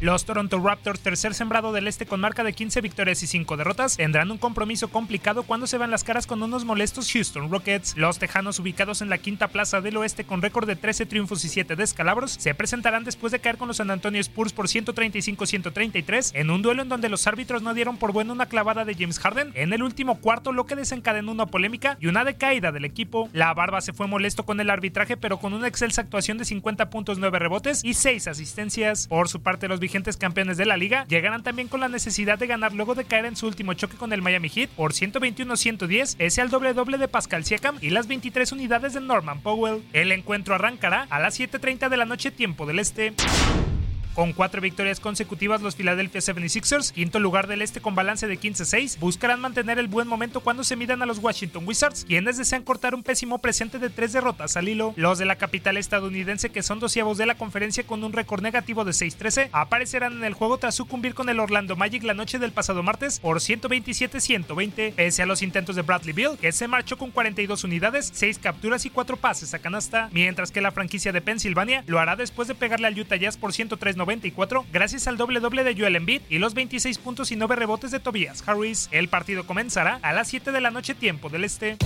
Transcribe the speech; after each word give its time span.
Los 0.00 0.24
Toronto 0.24 0.58
Raptors, 0.58 1.00
tercer 1.00 1.34
sembrado 1.34 1.72
del 1.72 1.86
este 1.86 2.06
con 2.06 2.20
marca 2.20 2.42
de 2.42 2.54
15 2.54 2.80
victorias 2.80 3.22
y 3.22 3.26
5 3.26 3.58
derrotas, 3.58 3.98
tendrán 3.98 4.30
un 4.30 4.38
compromiso 4.38 4.88
complicado 4.88 5.42
cuando 5.42 5.66
se 5.66 5.76
van 5.76 5.90
las 5.90 6.04
caras 6.04 6.26
con 6.26 6.42
unos 6.42 6.64
molestos 6.64 7.12
Houston 7.12 7.50
Rockets. 7.50 7.98
Los 7.98 8.18
Tejanos, 8.18 8.58
ubicados 8.60 9.02
en 9.02 9.10
la 9.10 9.18
quinta 9.18 9.48
plaza 9.48 9.82
del 9.82 9.98
oeste 9.98 10.24
con 10.24 10.40
récord 10.40 10.66
de 10.66 10.76
13 10.76 11.04
triunfos 11.04 11.44
y 11.44 11.50
7 11.50 11.76
descalabros, 11.76 12.30
se 12.32 12.54
presentarán 12.54 13.04
después 13.04 13.30
de 13.30 13.40
caer 13.40 13.58
con 13.58 13.68
los 13.68 13.76
San 13.76 13.90
Antonio 13.90 14.22
Spurs 14.22 14.54
por 14.54 14.68
135-133 14.68 16.30
en 16.32 16.50
un 16.50 16.62
duelo 16.62 16.80
en 16.80 16.88
donde 16.88 17.10
los 17.10 17.26
árbitros 17.26 17.60
no 17.60 17.74
dieron 17.74 17.98
por 17.98 18.12
buena 18.12 18.32
una 18.32 18.46
clavada 18.46 18.86
de 18.86 18.94
James 18.94 19.18
Harden 19.18 19.52
en 19.54 19.74
el 19.74 19.82
último 19.82 20.18
cuarto, 20.18 20.52
lo 20.52 20.64
que 20.64 20.76
desencadenó 20.76 21.30
una 21.30 21.44
polémica 21.44 21.98
y 22.00 22.06
una 22.06 22.24
decaída 22.24 22.72
del 22.72 22.86
equipo. 22.86 23.28
La 23.34 23.52
Barba 23.52 23.82
se 23.82 23.92
fue 23.92 24.06
molesto 24.06 24.46
con 24.46 24.60
el 24.60 24.70
arbitraje, 24.70 25.18
pero 25.18 25.36
con 25.36 25.52
una 25.52 25.68
excelsa 25.68 26.00
actuación 26.00 26.38
de 26.38 26.46
50 26.46 26.88
puntos, 26.88 27.18
9 27.18 27.38
rebotes 27.38 27.84
y 27.84 27.92
6 27.92 28.28
asistencias. 28.28 29.06
Por 29.06 29.28
su 29.28 29.42
parte, 29.42 29.68
los 29.68 29.78
vigentes 29.90 30.16
campeones 30.16 30.56
de 30.56 30.66
la 30.66 30.76
liga 30.76 31.04
llegarán 31.08 31.42
también 31.42 31.66
con 31.66 31.80
la 31.80 31.88
necesidad 31.88 32.38
de 32.38 32.46
ganar 32.46 32.72
luego 32.72 32.94
de 32.94 33.04
caer 33.04 33.24
en 33.24 33.34
su 33.34 33.48
último 33.48 33.74
choque 33.74 33.96
con 33.96 34.12
el 34.12 34.22
Miami 34.22 34.48
Heat 34.48 34.70
por 34.70 34.92
121-110, 34.92 36.14
ese 36.20 36.40
al 36.40 36.48
doble 36.48 36.74
doble 36.74 36.96
de 36.96 37.08
Pascal 37.08 37.44
Siakam 37.44 37.76
y 37.80 37.90
las 37.90 38.06
23 38.06 38.52
unidades 38.52 38.94
de 38.94 39.00
Norman 39.00 39.40
Powell. 39.40 39.82
El 39.92 40.12
encuentro 40.12 40.54
arrancará 40.54 41.08
a 41.10 41.18
las 41.18 41.40
7.30 41.40 41.88
de 41.88 41.96
la 41.96 42.04
noche 42.04 42.30
tiempo 42.30 42.66
del 42.66 42.78
este. 42.78 43.14
Con 44.14 44.32
cuatro 44.32 44.60
victorias 44.60 44.98
consecutivas, 44.98 45.62
los 45.62 45.76
Philadelphia 45.76 46.20
76ers, 46.20 46.92
quinto 46.92 47.20
lugar 47.20 47.46
del 47.46 47.62
este 47.62 47.80
con 47.80 47.94
balance 47.94 48.26
de 48.26 48.38
15-6, 48.38 48.98
buscarán 48.98 49.40
mantener 49.40 49.78
el 49.78 49.86
buen 49.86 50.08
momento 50.08 50.40
cuando 50.40 50.64
se 50.64 50.74
midan 50.74 51.00
a 51.00 51.06
los 51.06 51.18
Washington 51.18 51.64
Wizards, 51.66 52.04
quienes 52.04 52.36
desean 52.36 52.64
cortar 52.64 52.94
un 52.94 53.04
pésimo 53.04 53.38
presente 53.38 53.78
de 53.78 53.88
tres 53.88 54.12
derrotas 54.12 54.56
al 54.56 54.68
hilo. 54.68 54.94
Los 54.96 55.18
de 55.18 55.26
la 55.26 55.36
capital 55.36 55.76
estadounidense, 55.76 56.50
que 56.50 56.64
son 56.64 56.80
doceavos 56.80 57.18
de 57.18 57.26
la 57.26 57.36
conferencia 57.36 57.86
con 57.86 58.02
un 58.02 58.12
récord 58.12 58.42
negativo 58.42 58.84
de 58.84 58.90
6-13, 58.90 59.48
aparecerán 59.52 60.14
en 60.14 60.24
el 60.24 60.34
juego 60.34 60.58
tras 60.58 60.74
sucumbir 60.74 61.14
con 61.14 61.28
el 61.28 61.38
Orlando 61.38 61.76
Magic 61.76 62.02
la 62.02 62.14
noche 62.14 62.40
del 62.40 62.50
pasado 62.50 62.82
martes 62.82 63.20
por 63.20 63.38
127-120, 63.38 64.92
pese 64.94 65.22
a 65.22 65.26
los 65.26 65.42
intentos 65.42 65.76
de 65.76 65.82
Bradley 65.82 66.12
Bill, 66.12 66.36
que 66.40 66.50
se 66.50 66.66
marchó 66.66 66.98
con 66.98 67.12
42 67.12 67.62
unidades, 67.62 68.10
6 68.12 68.40
capturas 68.40 68.84
y 68.86 68.90
4 68.90 69.16
pases 69.18 69.54
a 69.54 69.60
canasta, 69.60 70.08
mientras 70.12 70.50
que 70.50 70.60
la 70.60 70.72
franquicia 70.72 71.12
de 71.12 71.20
Pensilvania 71.20 71.84
lo 71.86 72.00
hará 72.00 72.16
después 72.16 72.48
de 72.48 72.56
pegarle 72.56 72.88
al 72.88 72.98
Utah 72.98 73.16
Jazz 73.16 73.36
por 73.36 73.52
103 73.52 73.99
94 74.00 74.66
gracias 74.72 75.06
al 75.06 75.16
doble 75.16 75.40
doble 75.40 75.62
de 75.62 75.76
Joel 75.78 75.96
Embiid 75.96 76.22
y 76.28 76.38
los 76.38 76.54
26 76.54 76.98
puntos 76.98 77.30
y 77.30 77.36
9 77.36 77.54
rebotes 77.54 77.90
de 77.90 78.00
Tobias 78.00 78.42
Harris. 78.46 78.88
El 78.90 79.08
partido 79.08 79.46
comenzará 79.46 80.00
a 80.02 80.12
las 80.12 80.28
7 80.28 80.52
de 80.52 80.60
la 80.60 80.70
noche 80.70 80.94
tiempo 80.94 81.28
del 81.28 81.44
este. 81.44 81.76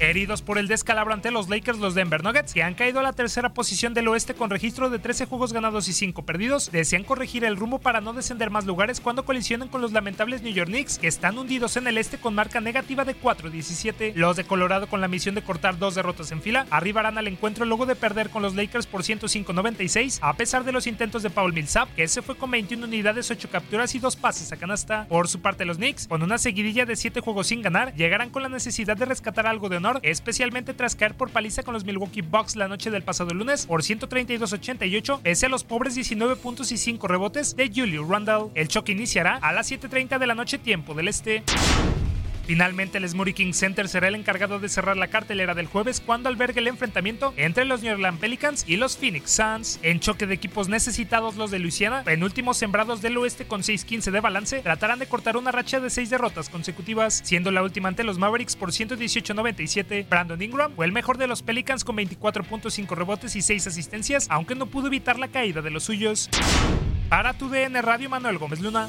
Heridos 0.00 0.42
por 0.42 0.58
el 0.58 0.68
descalabro 0.68 1.12
ante 1.12 1.32
los 1.32 1.48
Lakers, 1.48 1.80
los 1.80 1.96
Denver 1.96 2.22
Nuggets, 2.22 2.54
que 2.54 2.62
han 2.62 2.74
caído 2.74 3.00
a 3.00 3.02
la 3.02 3.12
tercera 3.12 3.52
posición 3.52 3.94
del 3.94 4.06
oeste 4.06 4.32
con 4.32 4.48
registro 4.48 4.90
de 4.90 5.00
13 5.00 5.26
juegos 5.26 5.52
ganados 5.52 5.88
y 5.88 5.92
5 5.92 6.22
perdidos, 6.24 6.70
desean 6.70 7.02
corregir 7.02 7.44
el 7.44 7.56
rumbo 7.56 7.80
para 7.80 8.00
no 8.00 8.12
descender 8.12 8.48
más 8.50 8.64
lugares 8.64 9.00
cuando 9.00 9.24
colisionen 9.24 9.66
con 9.66 9.80
los 9.80 9.90
lamentables 9.90 10.42
New 10.42 10.52
York 10.52 10.68
Knicks, 10.68 10.98
que 10.98 11.08
están 11.08 11.36
hundidos 11.36 11.76
en 11.76 11.88
el 11.88 11.98
este 11.98 12.16
con 12.16 12.32
marca 12.32 12.60
negativa 12.60 13.04
de 13.04 13.20
4-17. 13.20 14.12
Los 14.14 14.36
de 14.36 14.44
Colorado, 14.44 14.86
con 14.86 15.00
la 15.00 15.08
misión 15.08 15.34
de 15.34 15.42
cortar 15.42 15.78
dos 15.78 15.96
derrotas 15.96 16.30
en 16.30 16.42
fila, 16.42 16.66
arribarán 16.70 17.18
al 17.18 17.26
encuentro 17.26 17.64
luego 17.64 17.84
de 17.84 17.96
perder 17.96 18.30
con 18.30 18.42
los 18.42 18.54
Lakers 18.54 18.86
por 18.86 19.02
105-96, 19.02 20.20
a 20.22 20.34
pesar 20.34 20.62
de 20.62 20.70
los 20.70 20.86
intentos 20.86 21.24
de 21.24 21.30
Paul 21.30 21.52
Millsap, 21.52 21.92
que 21.96 22.06
se 22.06 22.22
fue 22.22 22.36
con 22.36 22.52
21 22.52 22.84
unidades, 22.86 23.32
8 23.32 23.48
capturas 23.50 23.96
y 23.96 23.98
2 23.98 24.14
pases 24.14 24.52
a 24.52 24.56
canasta. 24.58 25.06
Por 25.08 25.26
su 25.26 25.40
parte, 25.40 25.64
los 25.64 25.78
Knicks, 25.78 26.06
con 26.06 26.22
una 26.22 26.38
seguidilla 26.38 26.86
de 26.86 26.94
7 26.94 27.20
juegos 27.20 27.48
sin 27.48 27.62
ganar, 27.62 27.92
llegarán 27.96 28.30
con 28.30 28.44
la 28.44 28.48
necesidad 28.48 28.96
de 28.96 29.04
rescatar 29.04 29.48
algo 29.48 29.68
de 29.68 29.78
honor 29.78 29.87
especialmente 30.02 30.74
tras 30.74 30.94
caer 30.94 31.14
por 31.14 31.30
paliza 31.30 31.62
con 31.62 31.74
los 31.74 31.84
Milwaukee 31.84 32.22
Bucks 32.22 32.56
la 32.56 32.68
noche 32.68 32.90
del 32.90 33.02
pasado 33.02 33.34
lunes 33.34 33.66
por 33.66 33.82
132-88, 33.82 35.20
pese 35.22 35.46
a 35.46 35.48
los 35.48 35.64
pobres 35.64 35.94
19 35.94 36.36
puntos 36.36 36.72
y 36.72 36.78
5 36.78 37.08
rebotes 37.08 37.56
de 37.56 37.70
Julio 37.74 38.06
Randall. 38.08 38.50
El 38.54 38.68
choque 38.68 38.92
iniciará 38.92 39.36
a 39.36 39.52
las 39.52 39.70
7.30 39.70 40.18
de 40.18 40.26
la 40.26 40.34
noche 40.34 40.58
tiempo 40.58 40.94
del 40.94 41.08
este. 41.08 41.42
Finalmente, 42.48 42.96
el 42.96 43.06
Smurry 43.06 43.34
King 43.34 43.52
Center 43.52 43.90
será 43.90 44.08
el 44.08 44.14
encargado 44.14 44.58
de 44.58 44.70
cerrar 44.70 44.96
la 44.96 45.08
cartelera 45.08 45.54
del 45.54 45.66
jueves 45.66 46.00
cuando 46.00 46.30
albergue 46.30 46.60
el 46.60 46.68
enfrentamiento 46.68 47.34
entre 47.36 47.66
los 47.66 47.82
New 47.82 47.92
Orleans 47.92 48.18
Pelicans 48.18 48.64
y 48.66 48.78
los 48.78 48.96
Phoenix 48.96 49.32
Suns. 49.32 49.78
En 49.82 50.00
choque 50.00 50.26
de 50.26 50.32
equipos 50.32 50.66
necesitados, 50.70 51.36
los 51.36 51.50
de 51.50 51.58
Luisiana, 51.58 52.04
penúltimos 52.04 52.56
sembrados 52.56 53.02
del 53.02 53.18
oeste 53.18 53.46
con 53.46 53.60
6-15 53.60 54.10
de 54.10 54.20
balance, 54.20 54.60
tratarán 54.60 54.98
de 54.98 55.06
cortar 55.06 55.36
una 55.36 55.52
racha 55.52 55.78
de 55.78 55.90
6 55.90 56.08
derrotas 56.08 56.48
consecutivas, 56.48 57.20
siendo 57.22 57.50
la 57.50 57.62
última 57.62 57.90
ante 57.90 58.02
los 58.02 58.16
Mavericks 58.16 58.56
por 58.56 58.70
118-97. 58.70 60.08
Brandon 60.08 60.40
Ingram 60.40 60.72
fue 60.74 60.86
el 60.86 60.92
mejor 60.92 61.18
de 61.18 61.26
los 61.26 61.42
Pelicans 61.42 61.84
con 61.84 61.98
24.5 61.98 62.96
rebotes 62.96 63.36
y 63.36 63.42
6 63.42 63.66
asistencias, 63.66 64.26
aunque 64.30 64.54
no 64.54 64.64
pudo 64.64 64.86
evitar 64.86 65.18
la 65.18 65.28
caída 65.28 65.60
de 65.60 65.68
los 65.68 65.84
suyos. 65.84 66.30
Para 67.10 67.34
tu 67.34 67.50
DN 67.50 67.82
Radio, 67.82 68.08
Manuel 68.08 68.38
Gómez 68.38 68.60
Luna. 68.60 68.88